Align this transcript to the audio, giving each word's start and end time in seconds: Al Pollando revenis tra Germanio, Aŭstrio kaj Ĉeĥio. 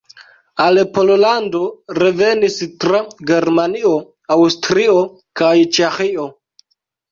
Al 0.63 0.77
Pollando 0.95 1.61
revenis 1.97 2.57
tra 2.85 3.03
Germanio, 3.33 3.93
Aŭstrio 4.39 4.99
kaj 5.43 5.55
Ĉeĥio. 5.79 6.29